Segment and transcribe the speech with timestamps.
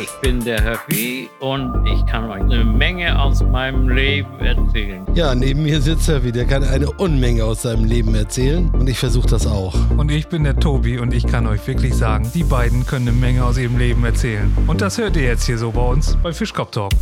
[0.00, 5.06] Ich bin der Höffi und ich kann euch eine Menge aus meinem Leben erzählen.
[5.14, 8.98] Ja, neben mir sitzt Höffi, der kann eine Unmenge aus seinem Leben erzählen und ich
[8.98, 9.74] versuche das auch.
[9.96, 13.16] Und ich bin der Tobi und ich kann euch wirklich sagen, die beiden können eine
[13.16, 14.52] Menge aus ihrem Leben erzählen.
[14.66, 16.92] Und das hört ihr jetzt hier so bei uns bei Fischkopf Talk.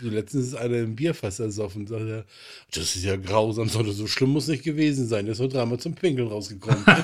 [0.00, 1.86] So letztens ist einer im Bierfass ersoffen.
[1.86, 2.24] Sagt er,
[2.72, 5.26] das ist ja grausam, sollte so schlimm muss nicht gewesen sein.
[5.26, 6.84] Er ist nur dreimal zum Pinkeln rausgekommen.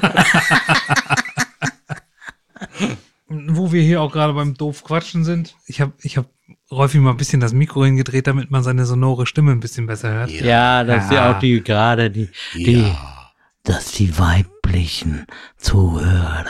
[3.29, 6.27] Wo wir hier auch gerade beim doof quatschen sind, ich habe ich hab
[6.71, 10.13] Rolfi mal ein bisschen das Mikro hingedreht, damit man seine sonore Stimme ein bisschen besser
[10.13, 10.31] hört.
[10.31, 13.33] Ja, das ist ja auch die gerade die, die ja.
[13.65, 16.45] dass die weiblichen Zuhörer,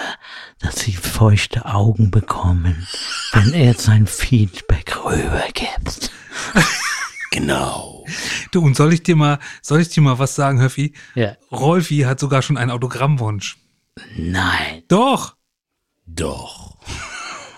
[0.61, 2.87] dass sie feuchte Augen bekommen,
[3.33, 6.11] wenn er sein Feedback rübergibt.
[7.31, 8.05] Genau.
[8.53, 10.95] Du, und soll ich dir mal, soll ich dir mal was sagen, Höffi?
[11.17, 11.37] Ja.
[11.51, 13.59] Rolfi hat sogar schon einen Autogrammwunsch.
[14.17, 15.37] Nein, Doch!
[16.07, 16.79] Doch.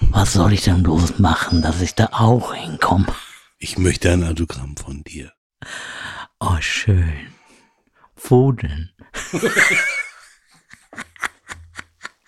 [0.00, 3.06] was soll ich denn bloß machen, dass ich da auch hinkomme?
[3.58, 5.32] Ich möchte ein Autogramm von dir.
[6.40, 7.26] Oh, schön.
[8.16, 8.90] Wo denn?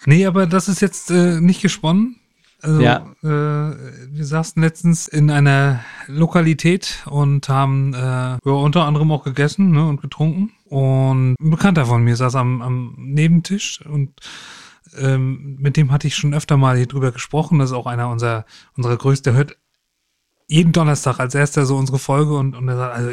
[0.06, 2.17] Nee, aber das ist jetzt äh, nicht gesponnen.
[2.60, 3.06] Also, Ja.
[3.22, 3.26] äh,
[4.10, 9.86] wir saßen letztens in einer Lokalität und haben äh, ja, unter anderem auch gegessen ne,
[9.86, 10.52] und getrunken.
[10.64, 14.12] Und ein Bekannter von mir saß am, am Nebentisch und
[14.98, 17.58] ähm, mit dem hatte ich schon öfter mal hier drüber gesprochen.
[17.58, 18.44] Das ist auch einer unserer,
[18.76, 19.56] unserer größten, der hört
[20.48, 23.10] jeden Donnerstag als erster so unsere Folge und, und er sagt, also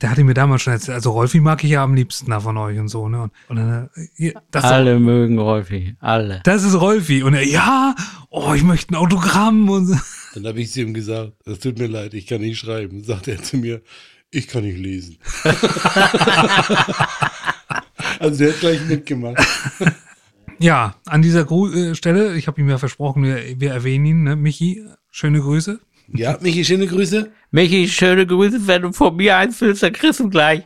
[0.00, 2.56] der hatte mir damals schon erzählt, also Rolfi mag ich ja am liebsten da von
[2.56, 3.22] euch und so, ne?
[3.22, 6.40] Und, und dann, äh, ist auch- alle mögen Rolfi, alle.
[6.44, 7.22] das ist Rolfi.
[7.22, 7.94] Und er, ja,
[8.30, 9.96] oh, ich möchte ein Autogramm und so.
[10.34, 13.02] Dann habe ich zu ihm gesagt, es tut mir leid, ich kann nicht schreiben.
[13.04, 13.82] Sagt er zu mir,
[14.30, 15.18] ich kann nicht lesen.
[18.18, 19.38] also der hat gleich mitgemacht.
[20.58, 24.22] Ja, an dieser Gru äh, Stelle, ich habe ihm ja versprochen, wir, wir erwähnen ihn,
[24.24, 24.36] ne?
[24.36, 25.80] Michi, schöne Grüße.
[26.12, 27.30] Ja, Michi, schöne Grüße.
[27.50, 30.62] Michi, schöne Grüße, wenn du von mir eins willst, dann kriegst du gleich.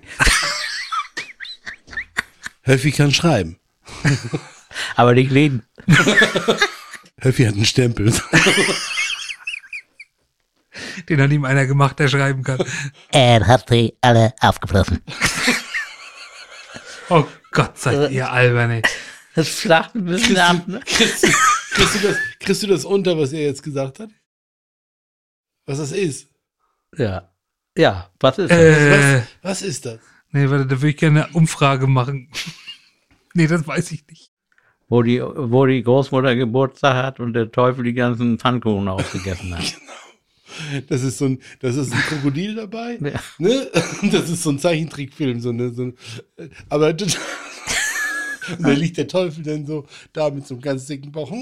[2.62, 3.59] Höffi kann schreiben.
[4.97, 5.62] Aber nicht lesen.
[7.21, 8.12] Höffi hat einen Stempel.
[11.09, 12.59] Den hat ihm einer gemacht, der schreiben kann.
[13.10, 15.03] Er hat sie alle aufgefressen.
[17.10, 18.83] Oh Gott, seid ihr albern, ey.
[19.34, 20.81] Das flacht ein bisschen ab, ne?
[20.87, 21.28] Kriegst du,
[21.75, 24.10] kriegst, du das, kriegst du das unter, was er jetzt gesagt hat?
[25.66, 26.28] Was das ist?
[26.97, 27.30] Ja.
[27.76, 28.58] Ja, was ist das?
[28.58, 29.98] Äh, Was, was ist das?
[30.30, 32.28] nee, warte, da würde ich gerne eine Umfrage machen.
[33.34, 34.30] nee, das weiß ich nicht.
[34.88, 39.74] Wo die, wo die Großmutter Geburtstag hat und der Teufel die ganzen Pfannkuchen aufgegessen hat.
[40.86, 42.97] Das ist so ein, das ist ein Krokodil dabei.
[43.00, 43.20] Ja.
[43.38, 43.69] Ne?
[44.12, 45.94] Das ist so ein Zeichentrickfilm, so eine, so ein,
[46.69, 46.94] aber
[48.50, 51.32] und da liegt der Teufel dann so da mit so einem ganz dicken Bauch.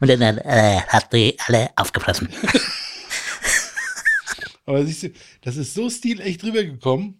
[0.00, 2.28] Und dann äh, hat sie alle aufgefressen.
[4.66, 5.10] Aber siehst du,
[5.42, 7.18] das ist so stilecht rübergekommen.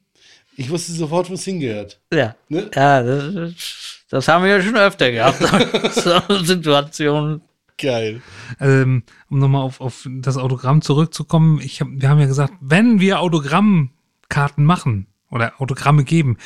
[0.57, 2.01] Ich wusste sofort, wo es hingehört.
[2.13, 2.37] Ja.
[2.49, 2.71] Ne?
[2.75, 5.39] Ja, das, das haben wir ja schon öfter gehabt.
[5.95, 7.43] so Situationen.
[7.79, 8.23] Geil.
[8.61, 13.01] Ähm, um nochmal auf, auf das Autogramm zurückzukommen, ich hab, wir haben ja gesagt, wenn
[13.01, 16.37] wir Autogrammkarten machen oder Autogramme geben,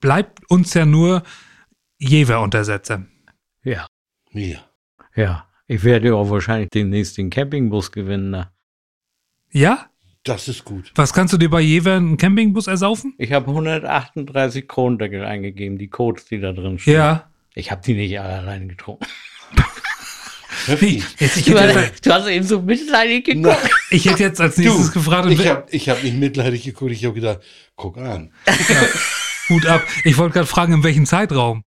[0.00, 1.22] bleibt uns ja nur
[1.98, 3.04] Jever-Untersetzer.
[3.62, 3.86] Ja.
[4.30, 4.58] Ja.
[5.14, 5.46] Ja.
[5.66, 8.30] Ich werde auch wahrscheinlich demnächst den Campingbus gewinnen.
[8.30, 8.50] Ne?
[9.50, 9.90] Ja?
[10.22, 10.92] Das ist gut.
[10.94, 13.14] Was kannst du dir bei Jever einen Campingbus ersaufen?
[13.18, 16.94] Ich habe 138 Kronendeckel eingegeben, die Codes, die da drin stehen.
[16.94, 17.30] Ja.
[17.54, 19.06] Ich habe die nicht alle alleine getrunken.
[20.66, 23.46] Jetzt, ich, Du, hätte, hast- du hast eben so mitleidig geguckt.
[23.62, 26.92] Na, ich hätte jetzt als nächstes gefragt, und ich habe ich hab nicht mitleidig geguckt.
[26.92, 27.40] Ich habe gedacht,
[27.76, 28.32] guck an.
[29.48, 29.82] Hut ab.
[30.04, 31.62] Ich wollte gerade fragen, in welchem Zeitraum?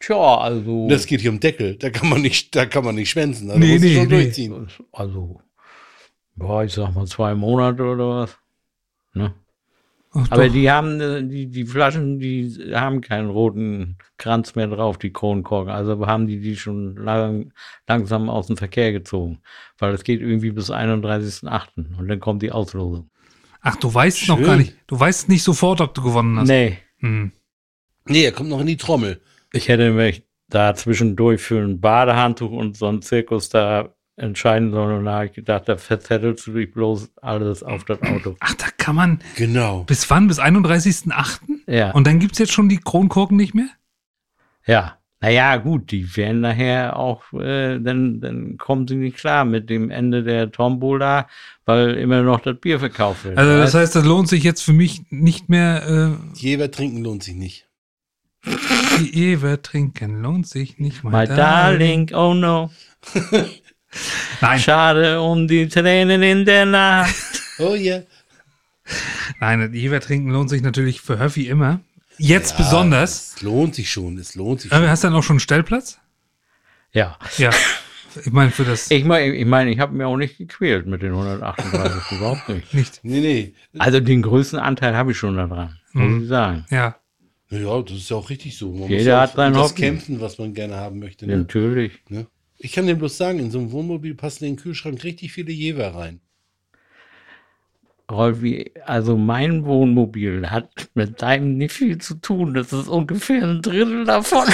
[0.00, 0.88] Tja, also.
[0.88, 1.76] Das geht hier um Deckel.
[1.76, 3.48] Da kann man nicht, da kann man nicht schwänzen.
[3.48, 4.22] Da Nee, muss nee, schon nee.
[4.22, 4.68] durchziehen.
[4.92, 5.40] Also.
[6.40, 8.36] Ja, ich sag mal zwei Monate oder was.
[9.14, 9.34] Ne?
[10.14, 10.52] Ach, Aber doch.
[10.52, 15.72] die haben, äh, die, die Flaschen, die haben keinen roten Kranz mehr drauf, die Kronkorken.
[15.72, 17.52] Also haben die die schon lang,
[17.88, 19.40] langsam aus dem Verkehr gezogen.
[19.78, 21.96] Weil es geht irgendwie bis 31.8.
[21.98, 23.10] und dann kommt die Auslosung.
[23.62, 24.46] Ach, du weißt noch Schön.
[24.46, 24.76] gar nicht.
[24.86, 26.48] Du weißt nicht sofort, ob du gewonnen hast.
[26.48, 27.32] Nee, Hm.
[28.06, 29.20] Nee, er kommt noch in die Trommel.
[29.52, 34.98] ich hätte mich da zwischendurch für ein Badehandtuch und so einen Zirkus da entscheiden sollen.
[34.98, 38.36] Und da habe ich gedacht, da verzettelst du dich bloß alles auf das Auto.
[38.40, 39.20] Ach, da kann man.
[39.36, 39.84] Genau.
[39.84, 40.28] Bis wann?
[40.28, 41.40] Bis 31.08.?
[41.66, 43.68] Ja, Und dann gibt's jetzt schon die Kronkorken nicht mehr?
[44.66, 44.96] ja.
[45.24, 49.88] Naja, gut, die werden nachher auch, äh, dann, dann kommen sie nicht klar mit dem
[49.88, 51.28] Ende der Tombola,
[51.64, 53.38] weil immer noch das Bier verkauft wird.
[53.38, 53.74] Also das weißt?
[53.76, 57.68] heißt, das lohnt sich jetzt für mich nicht mehr Jever trinken lohnt sich nicht.
[58.44, 58.50] äh,
[58.98, 60.22] die Ewe trinken.
[60.22, 62.72] Lohnt sich nicht My darling, oh no,
[64.40, 67.14] Nein, schade um die Tränen in der Nacht.
[67.58, 68.02] Oh ja.
[69.40, 71.80] nein, die Ewe trinken lohnt sich natürlich für Höffi immer.
[72.18, 73.34] Jetzt besonders.
[73.36, 74.88] Es lohnt sich schon, es lohnt sich schon.
[74.88, 75.98] hast du dann auch schon einen Stellplatz?
[76.92, 77.50] Ja, Ja.
[78.26, 81.00] Ich meine, für das ich meine, ich, mein, ich habe mir auch nicht gequält mit
[81.00, 82.74] den 138, überhaupt nicht.
[82.74, 83.00] nicht.
[83.02, 83.54] Nee, nee.
[83.78, 86.66] Also den größten Anteil habe ich schon daran, muss ich sagen.
[86.68, 86.96] Ja.
[87.48, 88.70] Ja, das ist ja auch richtig so.
[88.70, 89.80] Man Jeder muss hat auch sein das Hobby.
[89.80, 91.26] kämpfen, was man gerne haben möchte.
[91.26, 91.38] Ne?
[91.38, 91.92] Natürlich.
[92.10, 92.26] Ne?
[92.64, 95.50] Ich kann dir bloß sagen, in so einem Wohnmobil passen in den Kühlschrank richtig viele
[95.52, 96.20] Jever rein.
[98.10, 102.54] Rolfi, also mein Wohnmobil hat mit deinem nicht viel zu tun.
[102.54, 104.48] Das ist ungefähr ein Drittel davon.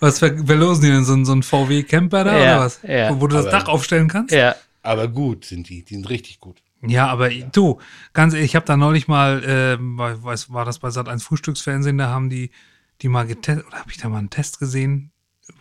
[0.00, 1.04] Was ver verlosen die denn?
[1.04, 2.80] So, ein- so ein VW-Camper da Ja, oder was?
[2.82, 3.10] ja.
[3.10, 4.34] Wo, wo du das Aber- Dach aufstellen kannst?
[4.34, 4.54] ja.
[4.84, 6.60] Aber gut sind die, die sind richtig gut.
[6.84, 7.78] Ja, aber du,
[8.14, 11.98] ganz ehrlich, ich habe da neulich mal, äh, weiß, war das bei Sat 1 Frühstücksfernsehen,
[11.98, 12.50] da haben die,
[13.00, 15.11] die mal getestet, oder habe ich da mal einen Test gesehen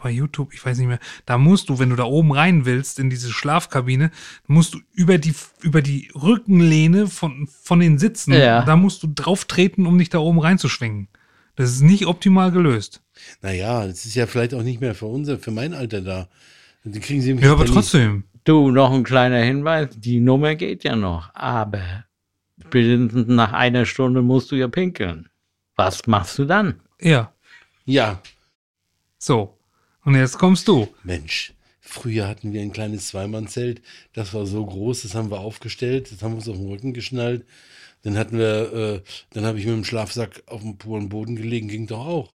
[0.02, 1.00] bei YouTube, ich weiß nicht mehr.
[1.26, 4.12] Da musst du, wenn du da oben rein willst in diese Schlafkabine,
[4.48, 8.64] musst du über die über die Rückenlehne von von den Sitzen, Ja.
[8.64, 11.08] da musst du drauf treten, um dich da oben reinzuschwingen.
[11.56, 13.02] Das ist nicht optimal gelöst.
[13.42, 16.28] Naja, das ist ja vielleicht auch nicht mehr für unser, für mein Alter da.
[16.84, 18.24] Die kriegen sie Ja, aber trotzdem.
[18.44, 19.90] Du, noch ein kleiner Hinweis.
[19.96, 21.30] Die Nummer geht ja noch.
[21.36, 22.06] Aber
[22.66, 25.30] spätestens nach einer Stunde musst du ja pinkeln.
[25.76, 26.80] Was machst du dann?
[27.00, 27.32] Ja.
[27.86, 28.20] Ja,
[29.18, 29.58] so.
[30.04, 30.88] Und jetzt kommst du.
[31.04, 31.54] Mensch.
[31.80, 33.82] Früher hatten wir ein kleines Zweimannzelt.
[34.14, 36.12] Das war so groß, das haben wir aufgestellt.
[36.12, 37.46] Das haben wir uns auf den Rücken geschnallt.
[38.04, 39.02] Dann hatten wir, äh,
[39.34, 42.34] dann habe ich mit dem Schlafsack auf dem puren Boden gelegen, ging doch auch.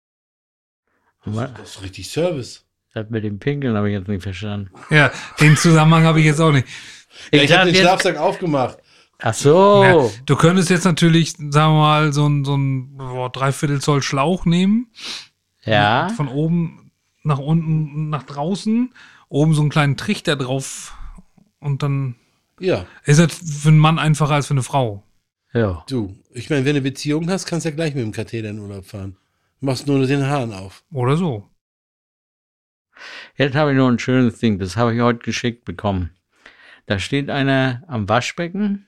[1.25, 1.51] Was?
[1.53, 2.65] Das ist richtig Service.
[2.93, 4.69] Das mit dem Pinkeln habe ich jetzt nicht verstanden.
[4.89, 6.67] Ja, den Zusammenhang habe ich jetzt auch nicht.
[7.31, 8.77] Ja, ich habe den Schlafsack aufgemacht.
[9.19, 9.83] Ach so.
[9.83, 14.01] Ja, du könntest jetzt natürlich, sagen wir mal, so ein, so ein boah, Dreiviertel Zoll
[14.01, 14.91] Schlauch nehmen.
[15.63, 16.09] Ja.
[16.09, 16.82] Von oben
[17.23, 18.93] nach unten nach draußen.
[19.29, 20.95] Oben so einen kleinen Trichter drauf.
[21.59, 22.15] Und dann
[22.59, 25.03] Ja, ist das für einen Mann einfacher als für eine Frau.
[25.53, 25.83] Ja.
[25.87, 26.15] du.
[26.31, 28.59] Ich meine, wenn du eine Beziehung hast, kannst du ja gleich mit dem Katheter in
[28.59, 29.17] Urlaub fahren.
[29.59, 30.83] Machst nur den Hahn auf.
[30.91, 31.47] Oder so.
[33.37, 34.59] Jetzt habe ich noch ein schönes Ding.
[34.59, 36.11] Das habe ich heute geschickt bekommen.
[36.85, 38.87] Da steht einer am Waschbecken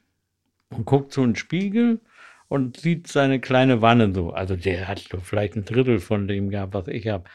[0.69, 2.01] und guckt so in den Spiegel
[2.47, 4.31] und sieht seine kleine Wanne so.
[4.31, 7.25] Also der hat so vielleicht ein Drittel von dem gehabt, was ich habe.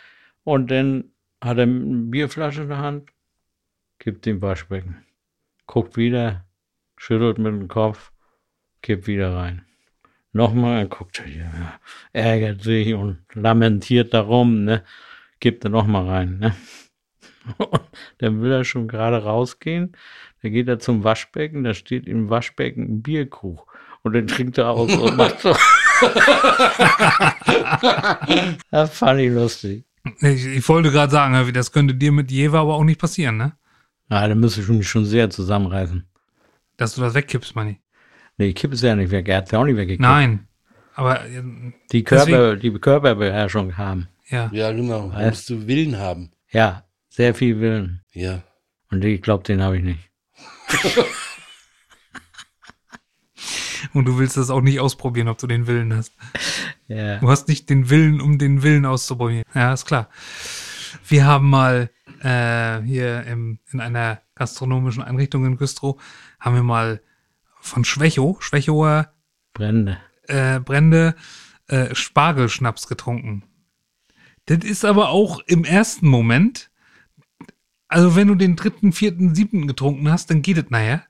[0.44, 3.10] Und dann hat er eine Bierflasche in der Hand,
[3.98, 5.04] kippt den Waschbecken,
[5.66, 6.44] guckt wieder,
[6.96, 8.12] schüttelt mit dem Kopf,
[8.82, 9.64] kippt wieder rein.
[10.32, 11.80] Nochmal, guckt er hier, ja,
[12.12, 14.84] ärgert sich und lamentiert darum, ne?
[15.40, 16.54] Kippt er nochmal rein, ne?
[17.58, 17.80] Und
[18.18, 19.96] dann will er schon gerade rausgehen.
[20.42, 23.66] Da geht er zum Waschbecken, da steht im Waschbecken ein Bierkrug.
[24.02, 25.50] Und dann trinkt er aus und macht so.
[28.70, 29.84] das fand ich lustig.
[30.20, 33.52] Ich, ich wollte gerade sagen, das könnte dir mit Jever aber auch nicht passieren, ne?
[34.10, 36.06] Ja, da müsste ich mich schon sehr zusammenreißen.
[36.76, 37.80] Dass du das wegkippst, Manni.
[38.38, 39.28] Nee, ich kippe es ja nicht weg.
[39.28, 40.00] Er hat es ja auch nicht weggekippt.
[40.00, 40.48] Nein.
[40.94, 44.08] Aber ähm, Die, Körper, die Körperbeherrschung haben.
[44.28, 44.48] ja.
[44.52, 45.10] Ja, genau.
[45.10, 45.26] Da Was?
[45.30, 46.32] musst du Willen haben.
[46.50, 48.00] Ja, sehr viel Willen.
[48.12, 48.42] Ja.
[48.90, 50.10] Und ich glaube, den habe ich nicht.
[53.92, 56.12] Und du willst das auch nicht ausprobieren, ob du den Willen hast.
[56.90, 57.18] Ja.
[57.18, 59.44] Du hast nicht den Willen, um den Willen auszuprobieren.
[59.54, 60.08] Ja, ist klar.
[61.06, 61.88] Wir haben mal
[62.20, 66.00] äh, hier im, in einer gastronomischen Einrichtung in Güstrow,
[66.40, 67.00] haben wir mal
[67.60, 69.12] von Schwächow, Schwächower
[69.52, 69.98] Brände.
[70.26, 71.14] äh, Brände,
[71.68, 73.44] äh, Spargelschnaps getrunken.
[74.46, 76.70] Das ist aber auch im ersten Moment,
[77.86, 81.04] also wenn du den dritten, vierten, siebten getrunken hast, dann geht es nachher.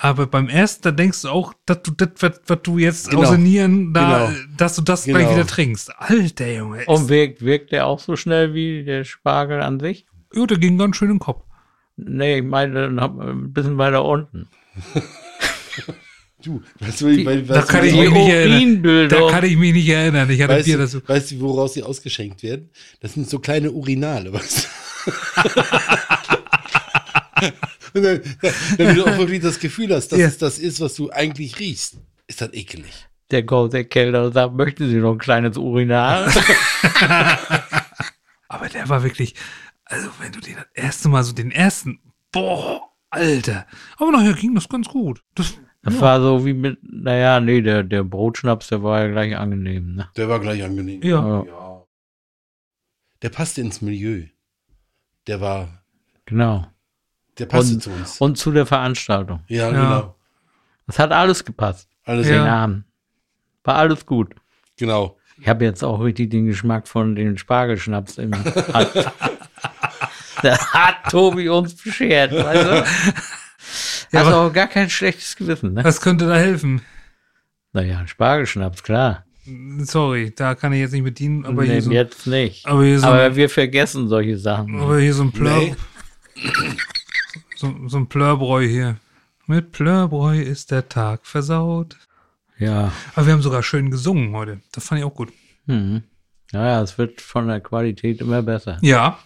[0.00, 2.10] Aber beim ersten, da denkst du auch, dass du das,
[2.46, 3.34] was, du jetzt Genau.
[3.34, 4.38] Nieren da, Genau.
[4.56, 5.34] dass du das gleich Genau.
[5.36, 5.90] wieder trinkst.
[5.98, 6.84] Alter Junge.
[6.86, 10.06] Und wirkt, wirkt der auch so schnell wie der Spargel an sich?
[10.32, 11.42] ja, der ging ganz schön den Kopf.
[11.96, 14.48] Nee, ich meine ein bisschen weiter unten.
[16.40, 19.08] Du, weißt du, weißt, da kann ich du, mich nicht erinnern.
[19.08, 20.30] Da kann ich mich nicht erinnern.
[20.30, 21.00] Ich hatte weißt, Bier dazu.
[21.00, 22.70] du, weißt du, woraus sie ausgeschenkt werden?
[23.00, 24.68] Das sind so kleine Urinale, weißt
[25.04, 25.50] du?
[28.02, 30.26] Damit du auch wirklich das Gefühl hast, dass Ja.
[30.26, 31.98] es das ist, was du eigentlich riechst.
[32.26, 33.06] Ist das ekelig.
[33.30, 36.30] Der kommt der Kellner und sagt, möchten Sie noch ein kleines Urinal?
[38.48, 39.34] Aber der war wirklich,
[39.84, 42.00] also wenn du den das erste Mal so den ersten,
[42.32, 43.66] boah, Alter.
[43.98, 45.22] Aber nachher ging das ganz gut.
[45.34, 49.36] Das, Das war so wie mit, naja, nee, der, der Brotschnaps, der war ja gleich
[49.36, 50.08] angenehm, ne?
[50.16, 51.02] Der war gleich angenehm.
[51.02, 51.44] ja.
[51.44, 51.84] Ja.
[53.22, 54.24] der passte ins Milieu.
[55.26, 55.82] Der war,
[56.26, 56.66] Genau.
[57.38, 58.20] Der passte Und, zu uns.
[58.20, 59.40] und zu der Veranstaltung.
[59.48, 59.70] ja, Ja.
[59.70, 60.14] genau.
[60.86, 61.88] Es hat alles gepasst.
[62.04, 62.44] Alles Den Ja.
[62.44, 62.84] Namen.
[63.64, 64.34] War alles gut.
[64.76, 65.16] genau.
[65.40, 68.32] Ich habe jetzt auch richtig den Geschmack von den Spargelschnaps im
[68.74, 68.92] Hals.
[70.42, 72.84] Da hat Tobi uns beschert, weißt du?
[74.12, 75.84] Ja, Hast aber- auch gar kein schlechtes Gewissen, ne?
[75.84, 76.80] Was könnte da helfen?
[77.74, 79.24] Naja, Spargelschnaps, klar.
[79.80, 82.66] Sorry, da kann ich jetzt nicht mit dienen, aber, nee, hier, so, jetzt nicht.
[82.66, 84.80] aber hier so Aber ein, wir vergessen solche Sachen.
[84.80, 85.76] aber hier so ein Plör, Nee.
[87.58, 88.96] so, so ein Plörbräu hier.
[89.46, 91.96] Mit Plörbräu ist der Tag versaut.
[92.58, 92.92] Ja.
[93.14, 94.60] Aber wir haben sogar schön gesungen heute.
[94.72, 95.32] Das fand ich auch gut.
[95.66, 96.02] Mhm.
[96.52, 98.78] Naja, es wird von der Qualität immer besser.
[98.82, 99.18] Ja,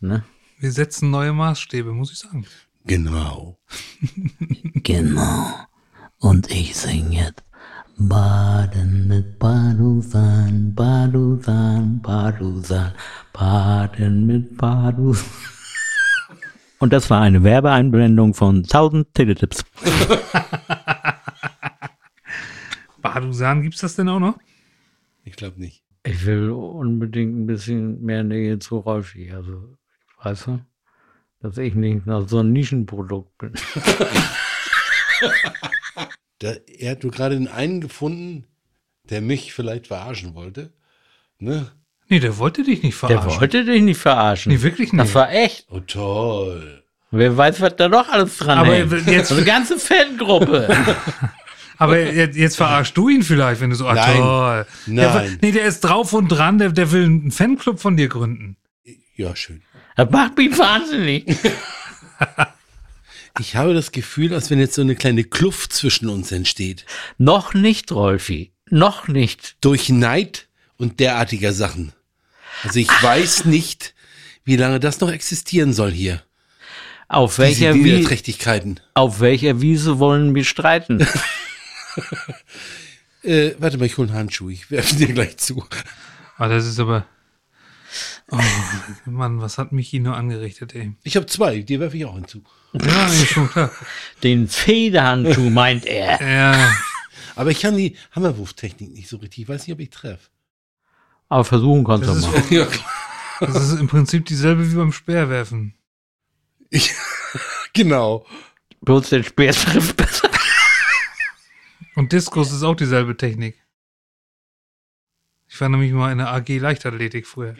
[0.00, 0.22] Ne?
[0.60, 2.46] wir setzen neue Maßstäbe, muss ich sagen.
[2.84, 3.58] Genau.
[4.84, 5.54] Genau.
[6.18, 7.42] Und ich sing jetzt
[7.98, 12.92] Baden mit Badusan, Badusan, Badusan,
[13.32, 15.26] Baden mit Badusan.
[16.78, 19.64] Und das war eine Werbeeinblendung von 1000 Teletipps.
[23.02, 24.38] Badusan, gibt's das denn auch noch?
[25.24, 25.82] Ich glaube nicht.
[26.04, 29.32] Ich will unbedingt ein bisschen mehr Nähe zu Rolfi.
[29.32, 29.76] Also,
[30.22, 30.60] weißt du,
[31.40, 33.54] dass ich nicht noch so ein Nischenprodukt bin.
[36.40, 38.46] Da, er hat nur gerade den einen gefunden,
[39.10, 40.72] der mich vielleicht verarschen wollte.
[41.40, 41.72] Ne?
[42.08, 43.40] Nee, der wollte dich nicht Der verarschen.
[43.40, 44.52] wollte dich nicht verarschen.
[44.52, 45.14] Nee, wirklich Das nicht.
[45.14, 45.66] war echt.
[45.70, 46.82] Oh, toll.
[47.10, 49.06] Wer weiß, was da noch alles dran Aber hängt.
[49.06, 50.68] jetzt- eine ganze Fangruppe.
[51.78, 54.16] Aber jetzt, jetzt verarschst du ihn vielleicht, wenn du so, ah, Nein.
[54.16, 54.66] toll.
[54.86, 55.38] Der, Nein.
[55.40, 58.56] nee, der ist drauf und dran, der, der will einen Fanclub von dir gründen.
[59.14, 59.62] Ja, schön.
[59.96, 61.24] Das macht mich wahnsinnig.
[63.40, 66.84] Ich habe das Gefühl, als wenn jetzt so eine kleine Kluft zwischen uns entsteht.
[67.18, 68.50] Noch nicht, Rolfi.
[68.68, 69.56] Noch nicht.
[69.60, 71.92] Durch Neid und derartiger Sachen.
[72.64, 73.94] Also ich weiß nicht,
[74.44, 76.22] wie lange das noch existieren soll hier.
[77.08, 78.80] Auf Diese welcher, Wie Niederträchtigkeiten.
[78.94, 81.06] auf welcher Wiese wollen wir streiten?
[83.24, 84.48] Äh, warte mal, ich hole einen Handschuh.
[84.48, 85.64] Ich werfe dir gleich zu.
[86.36, 87.04] Ah, das ist aber.
[88.30, 88.38] Oh,
[89.06, 90.92] Mann, was hat mich hier nur angerichtet, ey?
[91.02, 92.44] Ich habe zwei, die werfe ich auch hinzu.
[92.74, 93.72] Ja, ist schon klar.
[94.22, 96.20] Den Federhandschuh meint er.
[96.22, 96.72] Ja,
[97.34, 99.42] Aber ich kann die Hammerwurftechnik nicht so richtig.
[99.42, 100.28] Ich weiß nicht, ob ich treffe.
[101.28, 102.42] Aber versuchen kannst du das ist, mal.
[102.50, 102.66] Ja,
[103.40, 105.74] das ist im Prinzip dieselbe wie beim Speerwerfen.
[106.70, 106.92] ich,
[107.72, 108.26] genau.
[108.80, 110.30] Bloß den Speer trifft besser.
[111.96, 113.60] Und Diskus ist auch dieselbe Technik.
[115.48, 117.56] Ich war nämlich mal in der AG Leichtathletik früher.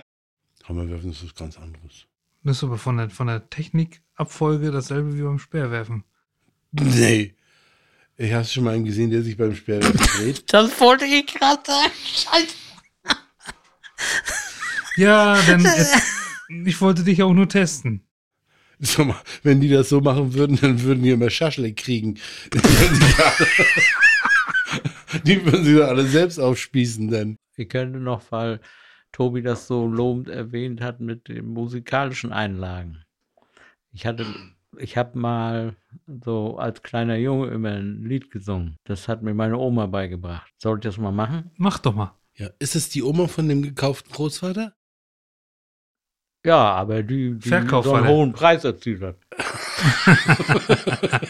[0.65, 2.07] Hammerwerfen ist was ganz anderes.
[2.45, 6.05] Das ist aber von der, von der Technikabfolge dasselbe wie beim Speerwerfen.
[6.71, 7.35] Nee.
[8.17, 10.53] Ich habe schon mal einen gesehen, der sich beim Speerwerfen dreht.
[10.53, 11.93] Das wollte ich gerade sagen.
[12.05, 12.68] Scheiße.
[14.99, 15.93] Ja, denn es,
[16.65, 18.03] ich wollte dich auch nur testen.
[18.81, 22.19] Sag mal, wenn die das so machen würden, dann würden die immer Schaschlik kriegen.
[22.53, 23.49] Die würden sich alle,
[25.25, 27.37] die würden sich doch alle selbst aufspießen dann.
[27.57, 28.61] Ich könnte noch, weil
[29.11, 33.03] Tobi das so lobend erwähnt hat mit den musikalischen Einlagen.
[33.93, 34.27] Ich hatte,
[34.77, 35.77] ich habe mal
[36.23, 38.77] so als kleiner Junge immer ein Lied gesungen.
[38.85, 40.53] Das hat mir meine Oma beigebracht.
[40.59, 41.51] Soll ich das mal machen?
[41.57, 42.15] Mach doch mal.
[42.39, 44.73] Ja, ist es die Oma von dem gekauften Großvater?
[46.47, 49.17] Ja, aber die, die so einen hohen Preis erzielt hat.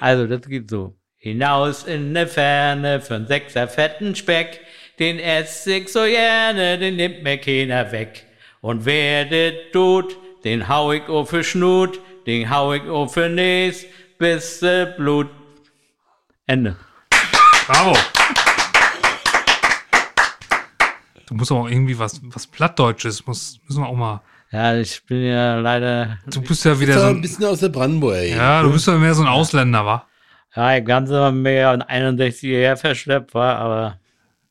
[0.00, 0.96] also, das geht so.
[1.16, 4.60] Hinaus in ne Ferne von sechser fetten Speck,
[4.98, 8.26] den ess ich so gerne, den nimmt mir keiner weg.
[8.60, 13.28] Und wer das tut, den hau ich auf für Schnut, den hau ich auf für
[13.28, 13.86] Näs,
[14.18, 14.64] bis
[14.96, 15.30] Blut.
[16.46, 16.76] Ende.
[17.66, 17.96] Bravo.
[21.34, 24.22] Du musst auch irgendwie was, was Plattdeutsches, muss, müssen wir auch mal.
[24.52, 27.70] Ja, ich bin ja leider, Du bist ja wieder so ein ein, bisschen aus der
[27.70, 28.36] Brandenburg, ey.
[28.36, 30.06] ja, du bist ja mehr so ein Ausländer, wa?
[30.54, 33.98] ja, ich ganz immer mehr 61 her verschleppt war, aber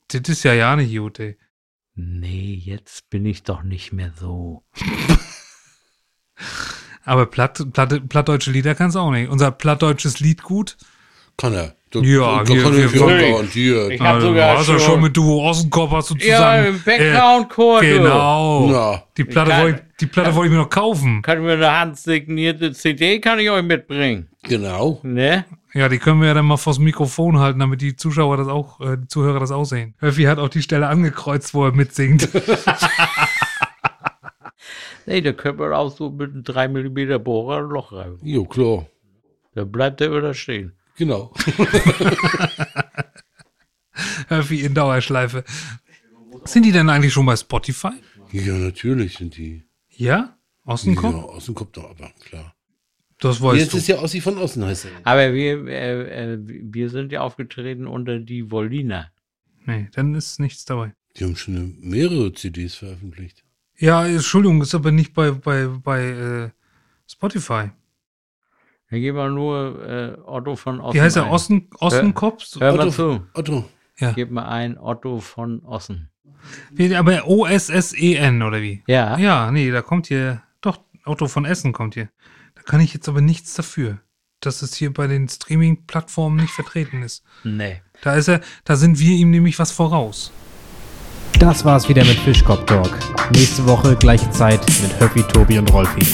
[0.09, 1.37] Das ist ja ja nicht gut, ey.
[1.95, 4.65] Nee, jetzt bin ich doch nicht mehr so.
[7.05, 9.29] Aber Platt, Platt, plattdeutsche Lieder kannst du auch nicht.
[9.29, 10.77] Unser plattdeutsches Lied gut.
[11.37, 11.75] Kann er.
[12.01, 13.91] Ja, wir- kann wir- er wir- garantiert.
[13.91, 16.65] Ich hab Also, sogar hast ja schon- schon mit Duo Ossenkopf hast du Ja, zusammen.
[16.67, 17.85] im Background-Chor, du.
[17.85, 18.69] Äh, genau.
[18.71, 21.21] Na, Die Platte Ich kann- wollte die Platte wollte ich mir noch kaufen.
[21.21, 24.27] Kann ich mir eine handsignierte CD kann ich euch mitbringen.
[24.43, 24.99] genau.
[25.03, 25.45] Ne?
[25.75, 28.79] Ja, die können wir ja dann mal vors Mikrofon halten, damit die Zuschauer das auch,
[28.81, 29.95] äh, die Zuhörer das auch sehen.
[30.01, 32.27] Öffi hat auch die Stelle angekreuzt, wo er mitsingt.
[35.05, 38.17] Nee, da können wir auch so mit einem 3 mm Bohrer ein Loch rein.
[38.23, 38.85] Jo, klar.
[39.53, 40.71] Da bleibt der wieder stehen.
[40.97, 41.33] Genau.
[44.29, 45.43] Öffi in Dauerschleife.
[46.45, 47.91] Sind die denn eigentlich schon bei Spotify?
[48.31, 49.63] Ja, natürlich sind die.
[49.89, 50.37] Ja?
[50.65, 51.13] Ossenkopf?
[51.13, 52.55] Ja, Ossenkopf doch, aber klar.
[53.19, 53.77] Das weißt Jetzt du.
[53.77, 54.91] ist ja Ossi von Osten, heißt er.
[55.03, 59.11] Aber wir, äh, äh, wir sind ja aufgetreten unter die Wolliner.
[59.65, 60.93] nee, dann ist nichts dabei.
[61.15, 63.43] Die haben schon mehrere CDs veröffentlicht.
[63.77, 66.49] Ja, Entschuldigung, ist aber nicht bei, bei, bei äh,
[67.07, 67.69] Spotify.
[68.99, 70.95] Geben wir nur äh, Otto von Ossen.
[70.95, 71.31] Wie heißt er?
[71.31, 72.43] Ossen, Ossenkopf?
[72.59, 73.21] Hör mal Otto, zu.
[73.33, 73.65] Otto.
[73.97, 74.11] Ja.
[74.11, 76.09] Gib mal ein Otto von Ossen.
[76.71, 78.83] Wie, aber O-S-S-E-N oder wie?
[78.87, 79.17] Ja.
[79.17, 82.09] Ja, nee, da kommt hier, doch, Otto von Essen kommt hier.
[82.55, 83.99] Da kann ich jetzt aber nichts dafür,
[84.41, 87.23] dass es hier bei den Streaming-Plattformen nicht vertreten ist.
[87.43, 87.81] Nee.
[88.01, 90.31] Da ist er, da sind wir ihm nämlich was voraus.
[91.39, 92.97] Das war's wieder mit Fischkopf Talk.
[93.31, 96.05] Nächste Woche gleiche Zeit mit Höppi, Tobi und Rolfi.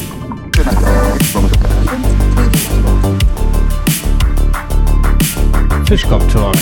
[5.85, 6.55] Fischkopf Talk,